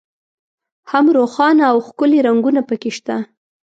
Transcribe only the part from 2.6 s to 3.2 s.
په کې شته.